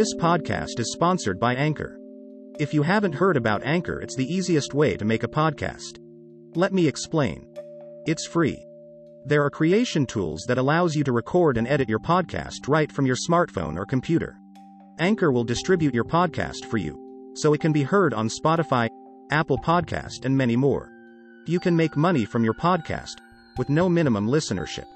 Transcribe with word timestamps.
This 0.00 0.14
podcast 0.14 0.80
is 0.80 0.94
sponsored 0.94 1.38
by 1.38 1.54
Anchor. 1.54 2.00
If 2.58 2.72
you 2.72 2.82
haven't 2.82 3.12
heard 3.12 3.36
about 3.36 3.66
Anchor, 3.66 4.00
it's 4.00 4.16
the 4.16 4.24
easiest 4.24 4.72
way 4.72 4.96
to 4.96 5.04
make 5.04 5.24
a 5.24 5.28
podcast. 5.28 5.98
Let 6.54 6.72
me 6.72 6.88
explain. 6.88 7.46
It's 8.06 8.26
free. 8.26 8.66
There 9.26 9.44
are 9.44 9.50
creation 9.50 10.06
tools 10.06 10.46
that 10.48 10.56
allows 10.56 10.96
you 10.96 11.04
to 11.04 11.12
record 11.12 11.58
and 11.58 11.68
edit 11.68 11.86
your 11.86 11.98
podcast 11.98 12.66
right 12.66 12.90
from 12.90 13.04
your 13.04 13.14
smartphone 13.14 13.76
or 13.76 13.84
computer. 13.84 14.38
Anchor 14.98 15.32
will 15.32 15.44
distribute 15.44 15.92
your 15.92 16.04
podcast 16.04 16.64
for 16.64 16.78
you, 16.78 17.34
so 17.36 17.52
it 17.52 17.60
can 17.60 17.70
be 17.70 17.82
heard 17.82 18.14
on 18.14 18.30
Spotify, 18.30 18.88
Apple 19.30 19.58
Podcast, 19.58 20.24
and 20.24 20.34
many 20.34 20.56
more. 20.56 20.90
You 21.46 21.60
can 21.60 21.76
make 21.76 21.94
money 21.94 22.24
from 22.24 22.42
your 22.42 22.54
podcast 22.54 23.16
with 23.58 23.68
no 23.68 23.86
minimum 23.86 24.28
listenership. 24.28 24.86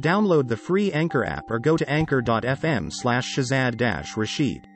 Download 0.00 0.48
the 0.48 0.56
free 0.56 0.92
Anchor 0.92 1.24
app 1.24 1.50
or 1.50 1.58
go 1.58 1.76
to 1.76 1.88
anchor.fm 1.88 2.92
slash 2.92 3.36
Shazad 3.36 4.16
Rashid. 4.16 4.66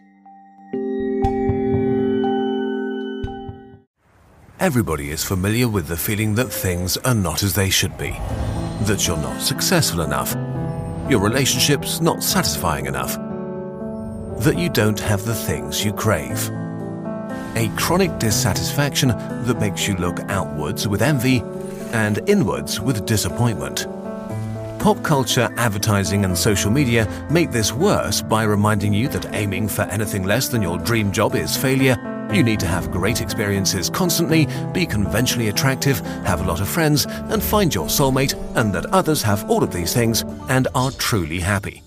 Everybody 4.61 5.11
is 5.11 5.23
familiar 5.23 5.69
with 5.69 5.87
the 5.87 5.97
feeling 5.97 6.35
that 6.35 6.47
things 6.47 6.97
are 6.99 7.15
not 7.15 7.45
as 7.45 7.55
they 7.55 7.71
should 7.71 7.97
be, 7.97 8.11
that 8.83 9.07
you're 9.07 9.17
not 9.17 9.41
successful 9.41 10.01
enough, 10.01 10.35
your 11.09 11.21
relationship's 11.21 12.01
not 12.01 12.25
satisfying 12.25 12.87
enough, 12.87 13.15
that 14.41 14.59
you 14.59 14.69
don't 14.69 14.99
have 14.99 15.25
the 15.25 15.35
things 15.35 15.85
you 15.85 15.93
crave. 15.93 16.51
A 17.55 17.73
chronic 17.77 18.19
dissatisfaction 18.19 19.11
that 19.11 19.61
makes 19.61 19.87
you 19.87 19.95
look 19.95 20.19
outwards 20.29 20.89
with 20.89 21.03
envy 21.03 21.39
and 21.93 22.19
inwards 22.29 22.81
with 22.81 23.07
disappointment. 23.07 23.87
Pop 24.79 25.03
culture, 25.03 25.53
advertising, 25.57 26.25
and 26.25 26.39
social 26.39 26.71
media 26.71 27.07
make 27.31 27.51
this 27.51 27.73
worse 27.73 28.23
by 28.23 28.45
reminding 28.45 28.93
you 28.93 29.09
that 29.09 29.35
aiming 29.35 29.67
for 29.67 29.83
anything 29.83 30.23
less 30.23 30.49
than 30.49 30.63
your 30.63 30.79
dream 30.79 31.11
job 31.11 31.35
is 31.35 31.57
failure. 31.57 31.97
You 32.33 32.45
need 32.45 32.61
to 32.61 32.67
have 32.67 32.93
great 32.93 33.21
experiences 33.21 33.91
constantly, 33.91 34.47
be 34.73 34.87
conventionally 34.87 35.49
attractive, 35.49 35.99
have 36.25 36.43
a 36.43 36.45
lot 36.45 36.61
of 36.61 36.69
friends, 36.69 37.07
and 37.07 37.43
find 37.43 37.75
your 37.75 37.87
soulmate, 37.87 38.35
and 38.55 38.73
that 38.73 38.87
others 38.87 39.21
have 39.23 39.51
all 39.51 39.65
of 39.65 39.73
these 39.73 39.93
things 39.93 40.23
and 40.49 40.69
are 40.77 40.93
truly 40.93 41.41
happy. 41.41 41.83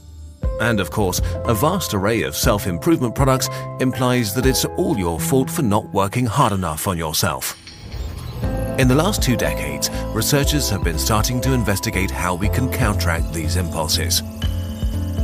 And 0.59 0.79
of 0.81 0.91
course, 0.91 1.21
a 1.45 1.53
vast 1.53 1.93
array 1.93 2.23
of 2.23 2.35
self 2.35 2.67
improvement 2.67 3.15
products 3.15 3.49
implies 3.79 4.33
that 4.35 4.45
it's 4.45 4.65
all 4.65 4.97
your 4.97 5.19
fault 5.19 5.49
for 5.49 5.61
not 5.61 5.85
working 5.93 6.25
hard 6.25 6.51
enough 6.51 6.87
on 6.87 6.97
yourself. 6.97 7.60
In 8.79 8.87
the 8.87 8.95
last 8.95 9.21
two 9.21 9.35
decades, 9.35 9.89
researchers 10.07 10.69
have 10.69 10.83
been 10.83 10.97
starting 10.97 11.41
to 11.41 11.53
investigate 11.53 12.09
how 12.09 12.35
we 12.35 12.47
can 12.47 12.71
counteract 12.71 13.31
these 13.33 13.57
impulses. 13.57 14.23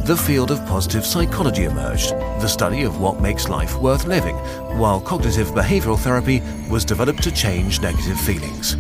The 0.06 0.18
field 0.18 0.52
of 0.52 0.64
positive 0.66 1.06
psychology 1.06 1.64
emerged, 1.64 2.12
the 2.12 2.48
study 2.48 2.84
of 2.84 3.00
what 3.00 3.22
makes 3.22 3.48
life 3.48 3.76
worth 3.80 4.06
living, 4.06 4.36
while 4.78 5.00
cognitive 5.00 5.48
behavioral 5.52 5.98
therapy 5.98 6.44
was 6.70 6.86
developed 6.86 7.24
to 7.24 7.32
change 7.32 7.82
negative 7.82 8.20
feelings. 8.20 8.76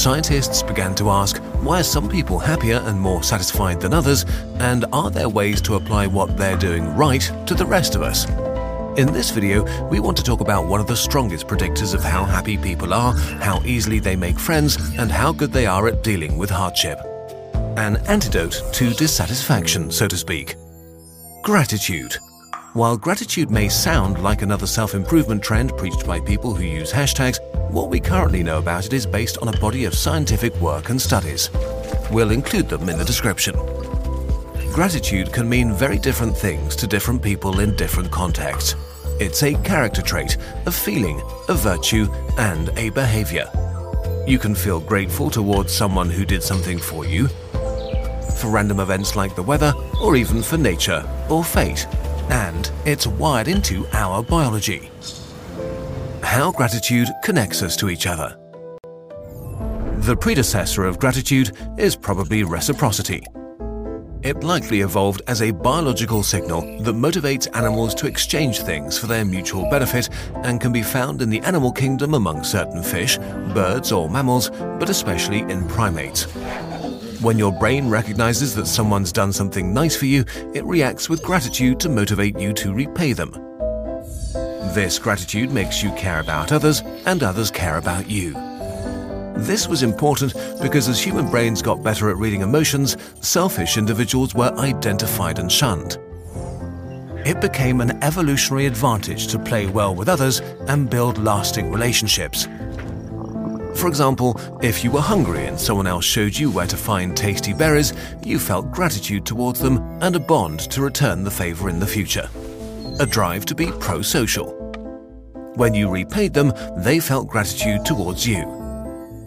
Scientists 0.00 0.62
began 0.62 0.94
to 0.94 1.10
ask 1.10 1.42
why 1.60 1.80
are 1.80 1.84
some 1.84 2.08
people 2.08 2.38
happier 2.38 2.80
and 2.86 2.98
more 2.98 3.22
satisfied 3.22 3.80
than 3.80 3.92
others, 3.92 4.24
and 4.60 4.86
are 4.92 5.10
there 5.10 5.28
ways 5.28 5.60
to 5.62 5.74
apply 5.74 6.06
what 6.06 6.36
they're 6.36 6.56
doing 6.56 6.94
right 6.96 7.30
to 7.46 7.54
the 7.54 7.66
rest 7.66 7.94
of 7.94 8.02
us? 8.02 8.26
In 8.96 9.10
this 9.10 9.30
video, 9.30 9.64
we 9.88 10.00
want 10.00 10.18
to 10.18 10.22
talk 10.22 10.42
about 10.42 10.66
one 10.66 10.78
of 10.78 10.86
the 10.86 10.94
strongest 10.94 11.46
predictors 11.46 11.94
of 11.94 12.02
how 12.02 12.26
happy 12.26 12.58
people 12.58 12.92
are, 12.92 13.14
how 13.40 13.62
easily 13.64 14.00
they 14.00 14.16
make 14.16 14.38
friends, 14.38 14.76
and 14.98 15.10
how 15.10 15.32
good 15.32 15.50
they 15.50 15.64
are 15.64 15.88
at 15.88 16.02
dealing 16.02 16.36
with 16.36 16.50
hardship. 16.50 16.98
An 17.78 17.96
antidote 18.06 18.62
to 18.74 18.92
dissatisfaction, 18.92 19.90
so 19.90 20.06
to 20.08 20.16
speak. 20.18 20.56
Gratitude. 21.42 22.18
While 22.74 22.98
gratitude 22.98 23.50
may 23.50 23.70
sound 23.70 24.22
like 24.22 24.42
another 24.42 24.66
self 24.66 24.94
improvement 24.94 25.42
trend 25.42 25.74
preached 25.78 26.06
by 26.06 26.20
people 26.20 26.54
who 26.54 26.64
use 26.64 26.92
hashtags, 26.92 27.38
what 27.70 27.88
we 27.88 27.98
currently 27.98 28.42
know 28.42 28.58
about 28.58 28.84
it 28.84 28.92
is 28.92 29.06
based 29.06 29.38
on 29.38 29.48
a 29.48 29.58
body 29.58 29.86
of 29.86 29.94
scientific 29.94 30.54
work 30.56 30.90
and 30.90 31.00
studies. 31.00 31.48
We'll 32.10 32.30
include 32.30 32.68
them 32.68 32.90
in 32.90 32.98
the 32.98 33.06
description. 33.06 33.54
Gratitude 34.72 35.30
can 35.34 35.46
mean 35.46 35.74
very 35.74 35.98
different 35.98 36.34
things 36.34 36.74
to 36.76 36.86
different 36.86 37.20
people 37.20 37.60
in 37.60 37.76
different 37.76 38.10
contexts. 38.10 38.74
It's 39.20 39.42
a 39.42 39.52
character 39.56 40.00
trait, 40.00 40.38
a 40.64 40.72
feeling, 40.72 41.20
a 41.50 41.54
virtue, 41.54 42.10
and 42.38 42.70
a 42.78 42.88
behavior. 42.88 43.50
You 44.26 44.38
can 44.38 44.54
feel 44.54 44.80
grateful 44.80 45.28
towards 45.28 45.74
someone 45.74 46.08
who 46.08 46.24
did 46.24 46.42
something 46.42 46.78
for 46.78 47.04
you, 47.04 47.28
for 48.40 48.48
random 48.48 48.80
events 48.80 49.14
like 49.14 49.36
the 49.36 49.42
weather, 49.42 49.74
or 50.00 50.16
even 50.16 50.42
for 50.42 50.56
nature 50.56 51.06
or 51.28 51.44
fate. 51.44 51.86
And 52.30 52.70
it's 52.86 53.06
wired 53.06 53.48
into 53.48 53.86
our 53.92 54.22
biology. 54.22 54.90
How 56.22 56.50
gratitude 56.50 57.08
connects 57.22 57.62
us 57.62 57.76
to 57.76 57.90
each 57.90 58.06
other. 58.06 58.38
The 59.98 60.16
predecessor 60.18 60.86
of 60.86 60.98
gratitude 60.98 61.54
is 61.76 61.94
probably 61.94 62.42
reciprocity. 62.42 63.22
It 64.22 64.44
likely 64.44 64.82
evolved 64.82 65.22
as 65.26 65.42
a 65.42 65.50
biological 65.50 66.22
signal 66.22 66.60
that 66.82 66.94
motivates 66.94 67.48
animals 67.56 67.92
to 67.96 68.06
exchange 68.06 68.60
things 68.60 68.96
for 68.96 69.08
their 69.08 69.24
mutual 69.24 69.68
benefit 69.68 70.08
and 70.44 70.60
can 70.60 70.72
be 70.72 70.82
found 70.82 71.22
in 71.22 71.28
the 71.28 71.40
animal 71.40 71.72
kingdom 71.72 72.14
among 72.14 72.44
certain 72.44 72.84
fish, 72.84 73.18
birds, 73.52 73.90
or 73.90 74.08
mammals, 74.08 74.50
but 74.78 74.88
especially 74.88 75.40
in 75.40 75.66
primates. 75.66 76.24
When 77.20 77.36
your 77.36 77.52
brain 77.52 77.88
recognizes 77.88 78.54
that 78.54 78.66
someone's 78.66 79.10
done 79.10 79.32
something 79.32 79.74
nice 79.74 79.96
for 79.96 80.06
you, 80.06 80.24
it 80.54 80.64
reacts 80.64 81.08
with 81.08 81.22
gratitude 81.24 81.80
to 81.80 81.88
motivate 81.88 82.38
you 82.38 82.52
to 82.52 82.72
repay 82.72 83.14
them. 83.14 83.32
This 84.72 85.00
gratitude 85.00 85.50
makes 85.50 85.82
you 85.82 85.90
care 85.92 86.20
about 86.20 86.52
others, 86.52 86.80
and 87.06 87.24
others 87.24 87.50
care 87.50 87.76
about 87.76 88.08
you. 88.08 88.51
This 89.34 89.66
was 89.66 89.82
important 89.82 90.34
because 90.60 90.88
as 90.88 91.02
human 91.02 91.30
brains 91.30 91.62
got 91.62 91.82
better 91.82 92.10
at 92.10 92.16
reading 92.16 92.42
emotions, 92.42 92.96
selfish 93.20 93.76
individuals 93.76 94.34
were 94.34 94.52
identified 94.58 95.38
and 95.38 95.50
shunned. 95.50 95.98
It 97.24 97.40
became 97.40 97.80
an 97.80 98.02
evolutionary 98.02 98.66
advantage 98.66 99.28
to 99.28 99.38
play 99.38 99.66
well 99.66 99.94
with 99.94 100.08
others 100.08 100.40
and 100.68 100.90
build 100.90 101.18
lasting 101.18 101.70
relationships. 101.70 102.46
For 103.76 103.88
example, 103.88 104.38
if 104.62 104.84
you 104.84 104.90
were 104.90 105.00
hungry 105.00 105.46
and 105.46 105.58
someone 105.58 105.86
else 105.86 106.04
showed 106.04 106.36
you 106.36 106.50
where 106.50 106.66
to 106.66 106.76
find 106.76 107.16
tasty 107.16 107.52
berries, 107.52 107.94
you 108.22 108.38
felt 108.38 108.70
gratitude 108.70 109.24
towards 109.24 109.60
them 109.60 109.78
and 110.02 110.14
a 110.14 110.20
bond 110.20 110.60
to 110.70 110.82
return 110.82 111.24
the 111.24 111.30
favor 111.30 111.68
in 111.68 111.78
the 111.78 111.86
future. 111.86 112.28
A 113.00 113.06
drive 113.06 113.46
to 113.46 113.54
be 113.54 113.72
pro 113.80 114.02
social. 114.02 114.52
When 115.54 115.74
you 115.74 115.88
repaid 115.88 116.34
them, 116.34 116.52
they 116.76 117.00
felt 117.00 117.28
gratitude 117.28 117.84
towards 117.84 118.26
you. 118.26 118.61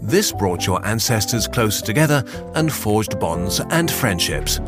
This 0.05 0.31
brought 0.31 0.67
your 0.67 0.85
ancestors 0.85 1.47
closer 1.47 1.83
together 1.83 2.23
and 2.53 2.71
forged 2.71 3.19
bonds 3.19 3.59
and 3.71 3.89
friendships. 3.89 4.59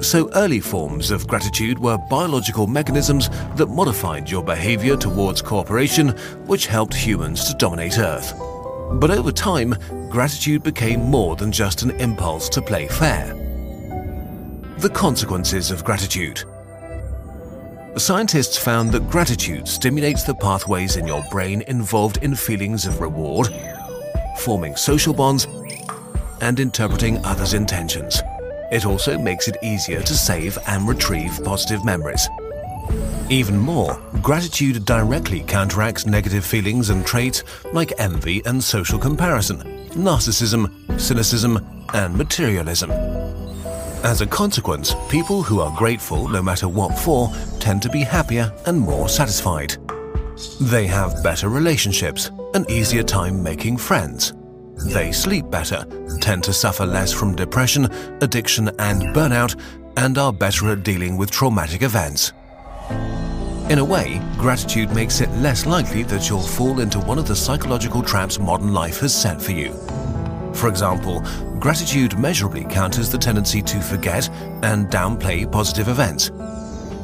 So 0.00 0.30
early 0.34 0.60
forms 0.60 1.10
of 1.10 1.26
gratitude 1.26 1.80
were 1.80 1.98
biological 2.08 2.68
mechanisms 2.68 3.28
that 3.56 3.66
modified 3.66 4.30
your 4.30 4.44
behavior 4.44 4.96
towards 4.96 5.42
cooperation, 5.42 6.10
which 6.46 6.66
helped 6.66 6.94
humans 6.94 7.44
to 7.46 7.56
dominate 7.58 7.98
Earth. 7.98 8.34
But 9.00 9.10
over 9.10 9.32
time, 9.32 9.74
gratitude 10.08 10.62
became 10.62 11.00
more 11.00 11.34
than 11.34 11.50
just 11.50 11.82
an 11.82 11.90
impulse 12.00 12.48
to 12.50 12.62
play 12.62 12.86
fair. 12.86 13.34
The 14.78 14.90
consequences 14.90 15.72
of 15.72 15.84
gratitude. 15.84 16.44
Scientists 17.96 18.56
found 18.56 18.92
that 18.92 19.10
gratitude 19.10 19.66
stimulates 19.66 20.22
the 20.22 20.34
pathways 20.34 20.96
in 20.96 21.06
your 21.06 21.24
brain 21.32 21.62
involved 21.66 22.18
in 22.18 22.36
feelings 22.36 22.86
of 22.86 23.00
reward, 23.00 23.48
forming 24.42 24.76
social 24.76 25.14
bonds, 25.14 25.46
and 26.40 26.58
interpreting 26.58 27.24
others' 27.24 27.54
intentions. 27.54 28.20
It 28.72 28.84
also 28.84 29.16
makes 29.16 29.48
it 29.48 29.56
easier 29.62 30.02
to 30.02 30.14
save 30.14 30.58
and 30.66 30.88
retrieve 30.88 31.40
positive 31.44 31.84
memories. 31.84 32.28
Even 33.30 33.56
more, 33.56 34.00
gratitude 34.20 34.84
directly 34.84 35.40
counteracts 35.40 36.06
negative 36.06 36.44
feelings 36.44 36.90
and 36.90 37.06
traits 37.06 37.44
like 37.72 37.92
envy 37.98 38.44
and 38.44 38.62
social 38.62 38.98
comparison, 38.98 39.58
narcissism, 39.90 41.00
cynicism, 41.00 41.58
and 41.94 42.16
materialism. 42.16 42.90
As 44.04 44.20
a 44.20 44.26
consequence, 44.26 44.94
people 45.08 45.42
who 45.42 45.60
are 45.60 45.74
grateful 45.76 46.26
no 46.26 46.42
matter 46.42 46.66
what 46.68 46.98
for 46.98 47.32
tend 47.60 47.80
to 47.82 47.88
be 47.88 48.02
happier 48.02 48.52
and 48.66 48.78
more 48.78 49.08
satisfied. 49.08 49.76
They 50.60 50.86
have 50.86 51.22
better 51.22 51.48
relationships, 51.48 52.30
an 52.54 52.66
easier 52.68 53.02
time 53.02 53.42
making 53.42 53.76
friends. 53.76 54.34
They 54.86 55.12
sleep 55.12 55.50
better, 55.50 55.84
tend 56.20 56.44
to 56.44 56.52
suffer 56.52 56.86
less 56.86 57.12
from 57.12 57.36
depression, 57.36 57.88
addiction, 58.20 58.68
and 58.78 59.14
burnout, 59.14 59.60
and 59.96 60.18
are 60.18 60.32
better 60.32 60.70
at 60.70 60.82
dealing 60.82 61.16
with 61.16 61.30
traumatic 61.30 61.82
events. 61.82 62.32
In 63.70 63.78
a 63.78 63.84
way, 63.84 64.20
gratitude 64.36 64.92
makes 64.92 65.20
it 65.20 65.30
less 65.36 65.66
likely 65.66 66.02
that 66.04 66.28
you'll 66.28 66.40
fall 66.40 66.80
into 66.80 66.98
one 66.98 67.18
of 67.18 67.26
the 67.26 67.36
psychological 67.36 68.02
traps 68.02 68.38
modern 68.38 68.72
life 68.74 69.00
has 69.00 69.14
set 69.14 69.40
for 69.40 69.52
you. 69.52 69.72
For 70.54 70.68
example, 70.68 71.20
gratitude 71.58 72.18
measurably 72.18 72.64
counters 72.64 73.10
the 73.10 73.18
tendency 73.18 73.62
to 73.62 73.80
forget 73.80 74.28
and 74.62 74.88
downplay 74.88 75.50
positive 75.50 75.88
events. 75.88 76.30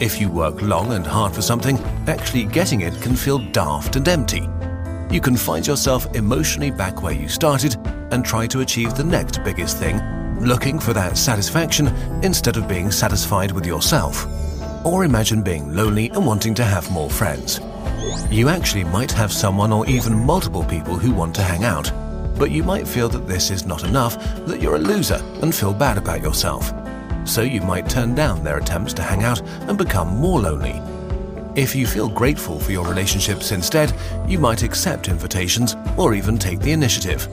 If 0.00 0.20
you 0.20 0.30
work 0.30 0.62
long 0.62 0.92
and 0.92 1.04
hard 1.04 1.34
for 1.34 1.42
something, 1.42 1.76
actually 2.06 2.44
getting 2.44 2.82
it 2.82 2.94
can 3.02 3.16
feel 3.16 3.38
daft 3.38 3.96
and 3.96 4.06
empty. 4.06 4.48
You 5.10 5.20
can 5.20 5.36
find 5.36 5.66
yourself 5.66 6.14
emotionally 6.14 6.70
back 6.70 7.02
where 7.02 7.12
you 7.12 7.26
started 7.26 7.74
and 8.12 8.24
try 8.24 8.46
to 8.46 8.60
achieve 8.60 8.94
the 8.94 9.02
next 9.02 9.42
biggest 9.42 9.76
thing, 9.78 10.00
looking 10.38 10.78
for 10.78 10.92
that 10.92 11.18
satisfaction 11.18 11.88
instead 12.22 12.56
of 12.56 12.68
being 12.68 12.92
satisfied 12.92 13.50
with 13.50 13.66
yourself. 13.66 14.24
Or 14.86 15.04
imagine 15.04 15.42
being 15.42 15.74
lonely 15.74 16.10
and 16.10 16.24
wanting 16.24 16.54
to 16.54 16.64
have 16.64 16.88
more 16.92 17.10
friends. 17.10 17.60
You 18.30 18.48
actually 18.50 18.84
might 18.84 19.10
have 19.10 19.32
someone 19.32 19.72
or 19.72 19.84
even 19.88 20.24
multiple 20.24 20.62
people 20.62 20.94
who 20.94 21.12
want 21.12 21.34
to 21.36 21.42
hang 21.42 21.64
out, 21.64 21.90
but 22.38 22.52
you 22.52 22.62
might 22.62 22.86
feel 22.86 23.08
that 23.08 23.26
this 23.26 23.50
is 23.50 23.66
not 23.66 23.82
enough, 23.82 24.16
that 24.46 24.62
you're 24.62 24.76
a 24.76 24.78
loser 24.78 25.20
and 25.42 25.52
feel 25.52 25.74
bad 25.74 25.98
about 25.98 26.22
yourself. 26.22 26.72
So 27.28 27.42
you 27.42 27.60
might 27.60 27.90
turn 27.90 28.14
down 28.14 28.42
their 28.42 28.56
attempts 28.56 28.94
to 28.94 29.02
hang 29.02 29.22
out 29.22 29.42
and 29.68 29.76
become 29.76 30.08
more 30.16 30.40
lonely. 30.40 30.80
If 31.60 31.76
you 31.76 31.86
feel 31.86 32.08
grateful 32.08 32.58
for 32.58 32.72
your 32.72 32.88
relationships 32.88 33.52
instead, 33.52 33.92
you 34.26 34.38
might 34.38 34.62
accept 34.62 35.08
invitations 35.08 35.76
or 35.98 36.14
even 36.14 36.38
take 36.38 36.60
the 36.60 36.72
initiative. 36.72 37.28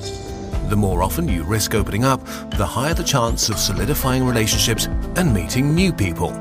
The 0.70 0.76
more 0.76 1.02
often 1.02 1.30
you 1.30 1.44
risk 1.44 1.76
opening 1.76 2.04
up, 2.04 2.24
the 2.58 2.66
higher 2.66 2.94
the 2.94 3.06
chance 3.06 3.48
of 3.48 3.58
solidifying 3.58 4.26
relationships 4.26 4.88
and 5.16 5.34
meeting 5.34 5.74
new 5.74 5.94
people. 5.94 6.32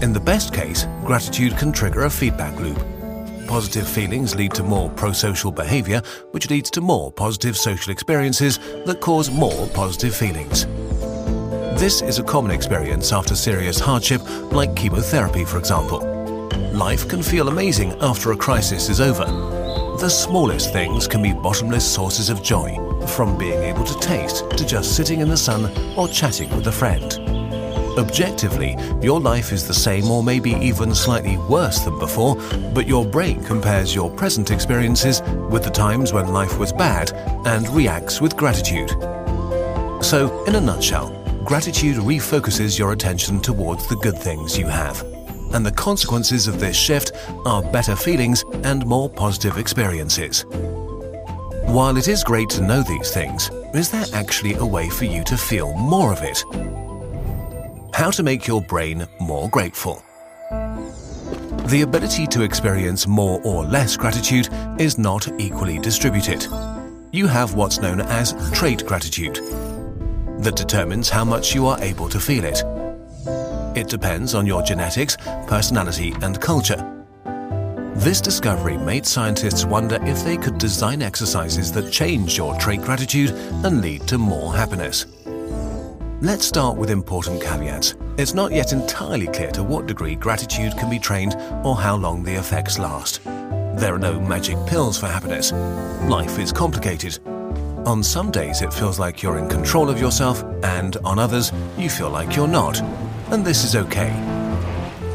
In 0.00 0.12
the 0.12 0.20
best 0.20 0.54
case, 0.54 0.86
gratitude 1.04 1.56
can 1.56 1.72
trigger 1.72 2.04
a 2.04 2.10
feedback 2.10 2.58
loop. 2.60 2.78
Positive 3.48 3.88
feelings 3.88 4.36
lead 4.36 4.52
to 4.52 4.62
more 4.62 4.88
pro-social 4.90 5.50
behavior, 5.50 6.00
which 6.30 6.48
leads 6.48 6.70
to 6.70 6.80
more 6.80 7.10
positive 7.10 7.56
social 7.56 7.90
experiences 7.90 8.58
that 8.86 9.00
cause 9.00 9.32
more 9.32 9.66
positive 9.68 10.14
feelings. 10.14 10.66
This 11.76 12.02
is 12.02 12.20
a 12.20 12.22
common 12.22 12.52
experience 12.52 13.12
after 13.12 13.34
serious 13.34 13.80
hardship, 13.80 14.22
like 14.52 14.76
chemotherapy, 14.76 15.44
for 15.44 15.58
example. 15.58 15.98
Life 16.72 17.08
can 17.08 17.20
feel 17.20 17.48
amazing 17.48 17.92
after 18.00 18.30
a 18.30 18.36
crisis 18.36 18.88
is 18.88 19.00
over. 19.00 19.24
The 19.98 20.08
smallest 20.08 20.72
things 20.72 21.08
can 21.08 21.20
be 21.20 21.32
bottomless 21.32 21.84
sources 21.84 22.30
of 22.30 22.44
joy, 22.44 22.76
from 23.08 23.36
being 23.36 23.60
able 23.64 23.82
to 23.84 23.98
taste 23.98 24.48
to 24.50 24.64
just 24.64 24.94
sitting 24.94 25.20
in 25.20 25.28
the 25.28 25.36
sun 25.36 25.68
or 25.96 26.06
chatting 26.06 26.48
with 26.56 26.68
a 26.68 26.72
friend. 26.72 27.12
Objectively, 27.98 28.76
your 29.02 29.18
life 29.18 29.52
is 29.52 29.66
the 29.66 29.74
same 29.74 30.08
or 30.10 30.22
maybe 30.22 30.52
even 30.52 30.94
slightly 30.94 31.38
worse 31.38 31.80
than 31.80 31.98
before, 31.98 32.36
but 32.72 32.86
your 32.86 33.04
brain 33.04 33.42
compares 33.42 33.94
your 33.94 34.10
present 34.10 34.52
experiences 34.52 35.22
with 35.50 35.64
the 35.64 35.70
times 35.70 36.12
when 36.12 36.32
life 36.32 36.56
was 36.56 36.72
bad 36.72 37.12
and 37.46 37.68
reacts 37.70 38.20
with 38.20 38.36
gratitude. 38.36 38.90
So, 40.04 40.44
in 40.44 40.54
a 40.54 40.60
nutshell, 40.60 41.23
gratitude 41.44 41.96
refocuses 41.96 42.78
your 42.78 42.92
attention 42.92 43.38
towards 43.40 43.86
the 43.86 43.96
good 43.96 44.18
things 44.18 44.58
you 44.58 44.66
have. 44.66 45.02
And 45.52 45.64
the 45.64 45.72
consequences 45.72 46.48
of 46.48 46.58
this 46.58 46.76
shift 46.76 47.12
are 47.44 47.62
better 47.62 47.94
feelings 47.94 48.44
and 48.64 48.84
more 48.86 49.10
positive 49.10 49.58
experiences. 49.58 50.46
While 51.66 51.96
it 51.96 52.08
is 52.08 52.24
great 52.24 52.48
to 52.50 52.62
know 52.62 52.82
these 52.82 53.12
things, 53.12 53.50
is 53.74 53.90
there 53.90 54.06
actually 54.14 54.54
a 54.54 54.64
way 54.64 54.88
for 54.88 55.04
you 55.04 55.22
to 55.24 55.36
feel 55.36 55.74
more 55.74 56.12
of 56.12 56.22
it? 56.22 56.42
How 57.94 58.10
to 58.10 58.22
make 58.22 58.46
your 58.46 58.62
brain 58.62 59.06
more 59.20 59.48
grateful. 59.50 60.02
The 60.50 61.82
ability 61.82 62.26
to 62.28 62.42
experience 62.42 63.06
more 63.06 63.40
or 63.44 63.64
less 63.64 63.96
gratitude 63.96 64.48
is 64.78 64.98
not 64.98 65.28
equally 65.38 65.78
distributed. 65.78 66.46
You 67.12 67.26
have 67.26 67.54
what's 67.54 67.80
known 67.80 68.00
as 68.00 68.34
trait 68.52 68.84
gratitude 68.86 69.38
that 70.44 70.56
determines 70.56 71.08
how 71.08 71.24
much 71.24 71.54
you 71.54 71.66
are 71.66 71.80
able 71.82 72.08
to 72.08 72.20
feel 72.20 72.44
it. 72.44 72.62
It 73.76 73.88
depends 73.88 74.34
on 74.34 74.46
your 74.46 74.62
genetics, 74.62 75.16
personality, 75.46 76.14
and 76.22 76.40
culture. 76.40 76.90
This 77.96 78.20
discovery 78.20 78.76
made 78.76 79.06
scientists 79.06 79.64
wonder 79.64 79.98
if 80.02 80.22
they 80.24 80.36
could 80.36 80.58
design 80.58 81.02
exercises 81.02 81.72
that 81.72 81.92
change 81.92 82.36
your 82.36 82.56
trait 82.58 82.82
gratitude 82.82 83.30
and 83.64 83.80
lead 83.80 84.06
to 84.08 84.18
more 84.18 84.54
happiness. 84.54 85.06
Let's 86.20 86.46
start 86.46 86.76
with 86.76 86.90
important 86.90 87.42
caveats. 87.42 87.94
It's 88.16 88.34
not 88.34 88.52
yet 88.52 88.72
entirely 88.72 89.26
clear 89.26 89.50
to 89.52 89.62
what 89.62 89.86
degree 89.86 90.14
gratitude 90.14 90.76
can 90.76 90.88
be 90.88 90.98
trained 90.98 91.34
or 91.64 91.76
how 91.76 91.96
long 91.96 92.22
the 92.22 92.34
effects 92.34 92.78
last. 92.78 93.22
There 93.24 93.94
are 93.94 93.98
no 93.98 94.20
magic 94.20 94.56
pills 94.66 94.98
for 94.98 95.06
happiness. 95.06 95.52
Life 96.08 96.38
is 96.38 96.52
complicated. 96.52 97.18
On 97.86 98.02
some 98.02 98.30
days 98.30 98.62
it 98.62 98.72
feels 98.72 98.98
like 98.98 99.22
you're 99.22 99.36
in 99.36 99.46
control 99.46 99.90
of 99.90 100.00
yourself, 100.00 100.42
and 100.62 100.96
on 101.04 101.18
others 101.18 101.52
you 101.76 101.90
feel 101.90 102.08
like 102.08 102.34
you're 102.34 102.48
not. 102.48 102.80
And 103.30 103.44
this 103.44 103.62
is 103.62 103.76
okay. 103.76 104.10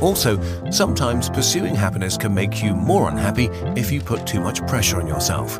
Also, 0.01 0.39
sometimes 0.69 1.31
pursuing 1.31 1.73
happiness 1.73 2.15
can 2.15 2.33
make 2.33 2.61
you 2.61 2.75
more 2.75 3.09
unhappy 3.09 3.49
if 3.75 3.91
you 3.91 4.01
put 4.01 4.27
too 4.27 4.39
much 4.39 4.65
pressure 4.67 5.01
on 5.01 5.07
yourself. 5.07 5.59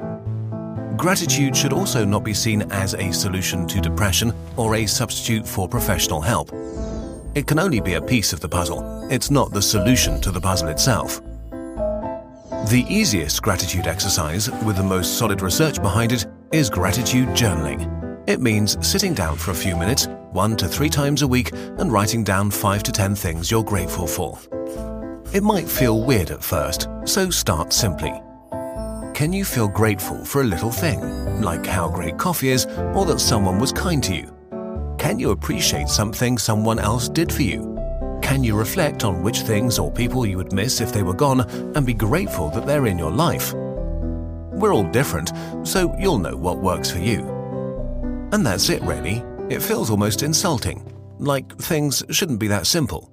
Gratitude 0.98 1.58
should 1.58 1.74
also 1.74 2.06
not 2.06 2.24
be 2.24 2.34
seen 2.34 2.62
as 2.72 2.94
a 2.94 3.12
solution 3.12 3.66
to 3.68 3.82
depression 3.82 4.32
or 4.56 4.76
a 4.76 4.86
substitute 4.86 5.48
for 5.48 5.68
professional 5.68 6.22
help. 6.22 6.52
It 7.34 7.48
can 7.48 7.58
only 7.58 7.80
be 7.80 7.96
a 7.96 8.02
piece 8.02 8.34
of 8.34 8.40
the 8.40 8.50
puzzle. 8.50 9.08
It's 9.10 9.32
not 9.32 9.52
the 9.52 9.62
solution 9.62 10.22
to 10.22 10.30
the 10.30 10.42
puzzle 10.42 10.68
itself. 10.68 11.22
The 12.70 12.86
easiest 12.88 13.42
gratitude 13.42 13.88
exercise, 13.88 14.52
with 14.64 14.76
the 14.76 14.84
most 14.84 15.18
solid 15.18 15.42
research 15.42 15.82
behind 15.82 16.12
it, 16.12 16.26
is 16.52 16.70
gratitude 16.70 17.30
journaling. 17.30 18.24
It 18.28 18.42
means 18.42 18.78
sitting 18.86 19.14
down 19.14 19.38
for 19.38 19.52
a 19.52 19.56
few 19.56 19.76
minutes, 19.76 20.08
one 20.32 20.56
to 20.58 20.68
three 20.68 20.90
times 20.90 21.22
a 21.22 21.28
week, 21.28 21.52
and 21.54 21.92
writing 21.92 22.24
down 22.24 22.52
five 22.52 22.84
to 22.84 22.92
ten 22.92 23.16
things 23.16 23.52
you're 23.52 23.64
grateful 23.64 24.08
for. 24.08 24.40
It 25.32 25.44
might 25.44 25.70
feel 25.70 26.04
weird 26.04 26.32
at 26.32 26.44
first, 26.44 26.88
so 27.06 27.30
start 27.30 27.72
simply. 27.72 28.14
Can 29.14 29.32
you 29.34 29.46
feel 29.46 29.68
grateful 29.68 30.24
for 30.26 30.42
a 30.42 30.46
little 30.46 30.72
thing, 30.72 31.42
like 31.42 31.66
how 31.66 31.90
great 31.90 32.18
coffee 32.18 32.50
is 32.50 32.66
or 32.96 33.06
that 33.06 33.20
someone 33.20 33.60
was 33.60 33.72
kind 33.72 34.04
to 34.04 34.16
you? 34.16 34.36
Can 34.98 35.20
you 35.20 35.32
appreciate 35.32 35.90
something 35.90 36.38
someone 36.38 36.80
else 36.80 37.10
did 37.10 37.32
for 37.32 37.44
you? 37.44 37.78
Can 38.22 38.44
you 38.44 38.56
reflect 38.56 39.04
on 39.04 39.24
which 39.24 39.42
things 39.42 39.78
or 39.78 39.92
people 39.92 40.26
you 40.26 40.38
would 40.38 40.54
miss 40.54 40.82
if 40.82 40.92
they 40.94 41.04
were 41.04 41.14
gone 41.14 41.42
and 41.76 41.86
be 41.86 41.94
grateful 41.94 42.50
that 42.52 42.66
they're 42.66 42.88
in 42.88 42.98
your 42.98 43.12
life? 43.12 43.54
We're 44.60 44.74
all 44.74 44.84
different, 44.84 45.32
so 45.64 45.96
you'll 45.98 46.18
know 46.18 46.36
what 46.36 46.58
works 46.58 46.92
for 46.92 47.00
you. 47.00 47.20
And 48.34 48.46
that's 48.46 48.70
it, 48.70 48.82
really. 48.82 49.24
It 49.50 49.62
feels 49.62 49.90
almost 49.90 50.22
insulting, 50.22 50.84
like 51.18 51.58
things 51.58 52.04
shouldn't 52.10 52.40
be 52.40 52.48
that 52.48 52.68
simple. 52.68 53.10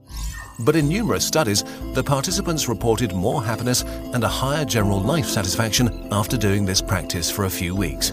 But 0.64 0.74
in 0.74 0.88
numerous 0.88 1.24
studies, 1.24 1.62
the 1.94 2.02
participants 2.02 2.68
reported 2.68 3.14
more 3.14 3.44
happiness 3.44 3.82
and 3.84 4.24
a 4.24 4.28
higher 4.28 4.64
general 4.64 5.00
life 5.00 5.26
satisfaction 5.26 6.08
after 6.10 6.36
doing 6.36 6.66
this 6.66 6.82
practice 6.82 7.30
for 7.30 7.44
a 7.44 7.50
few 7.50 7.76
weeks. 7.76 8.10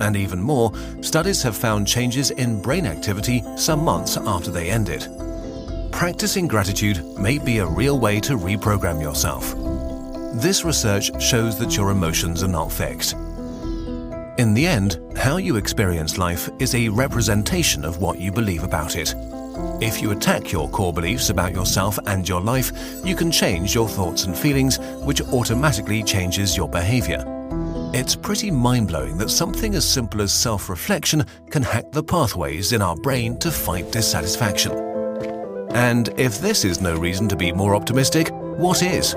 And 0.00 0.14
even 0.14 0.42
more, 0.42 0.70
studies 1.00 1.42
have 1.44 1.56
found 1.56 1.86
changes 1.86 2.30
in 2.30 2.60
brain 2.60 2.84
activity 2.84 3.42
some 3.56 3.82
months 3.82 4.18
after 4.18 4.50
they 4.50 4.68
ended. 4.68 5.08
Practicing 5.92 6.46
gratitude 6.46 7.02
may 7.16 7.38
be 7.38 7.58
a 7.58 7.66
real 7.66 7.98
way 7.98 8.20
to 8.20 8.36
reprogram 8.36 9.00
yourself. 9.00 9.54
This 10.34 10.64
research 10.64 11.22
shows 11.22 11.56
that 11.60 11.76
your 11.76 11.90
emotions 11.90 12.42
are 12.42 12.48
not 12.48 12.72
fixed. 12.72 13.12
In 14.36 14.52
the 14.52 14.66
end, 14.66 14.98
how 15.16 15.36
you 15.36 15.54
experience 15.54 16.18
life 16.18 16.50
is 16.58 16.74
a 16.74 16.88
representation 16.88 17.84
of 17.84 17.98
what 17.98 18.18
you 18.18 18.32
believe 18.32 18.64
about 18.64 18.96
it. 18.96 19.14
If 19.80 20.02
you 20.02 20.10
attack 20.10 20.50
your 20.50 20.68
core 20.68 20.92
beliefs 20.92 21.30
about 21.30 21.52
yourself 21.52 22.00
and 22.06 22.28
your 22.28 22.40
life, 22.40 22.72
you 23.04 23.14
can 23.14 23.30
change 23.30 23.76
your 23.76 23.88
thoughts 23.88 24.24
and 24.24 24.36
feelings, 24.36 24.80
which 25.04 25.20
automatically 25.20 26.02
changes 26.02 26.56
your 26.56 26.68
behavior. 26.68 27.24
It's 27.94 28.16
pretty 28.16 28.50
mind-blowing 28.50 29.16
that 29.18 29.30
something 29.30 29.76
as 29.76 29.88
simple 29.88 30.20
as 30.20 30.32
self-reflection 30.34 31.26
can 31.50 31.62
hack 31.62 31.92
the 31.92 32.02
pathways 32.02 32.72
in 32.72 32.82
our 32.82 32.96
brain 32.96 33.38
to 33.38 33.52
fight 33.52 33.92
dissatisfaction. 33.92 34.72
And 35.70 36.08
if 36.18 36.40
this 36.40 36.64
is 36.64 36.80
no 36.80 36.96
reason 36.96 37.28
to 37.28 37.36
be 37.36 37.52
more 37.52 37.76
optimistic, 37.76 38.30
what 38.32 38.82
is? 38.82 39.14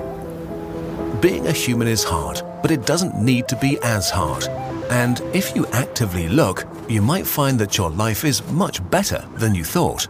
Being 1.20 1.48
a 1.48 1.52
human 1.52 1.88
is 1.88 2.04
hard, 2.04 2.42
but 2.62 2.70
it 2.70 2.86
doesn't 2.86 3.20
need 3.20 3.48
to 3.48 3.56
be 3.56 3.76
as 3.82 4.08
hard. 4.08 4.46
And 4.88 5.20
if 5.34 5.56
you 5.56 5.66
actively 5.72 6.28
look, 6.28 6.64
you 6.88 7.02
might 7.02 7.26
find 7.26 7.58
that 7.58 7.76
your 7.76 7.90
life 7.90 8.24
is 8.24 8.46
much 8.52 8.88
better 8.88 9.26
than 9.34 9.52
you 9.52 9.64
thought. 9.64 10.06